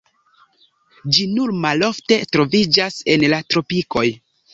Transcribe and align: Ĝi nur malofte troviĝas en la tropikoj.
Ĝi 1.17 1.25
nur 1.33 1.53
malofte 1.65 2.17
troviĝas 2.37 2.97
en 3.17 3.27
la 3.35 3.41
tropikoj. 3.55 4.05